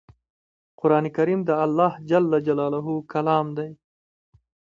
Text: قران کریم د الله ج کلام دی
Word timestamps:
قران 0.79 1.05
کریم 1.15 1.39
د 1.45 1.49
الله 1.63 1.93
ج 2.09 2.11
کلام 3.13 3.45
دی 3.57 3.69